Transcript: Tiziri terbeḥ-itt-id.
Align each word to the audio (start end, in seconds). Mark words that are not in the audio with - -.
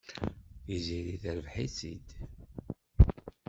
Tiziri 0.63 1.15
terbeḥ-itt-id. 1.23 2.07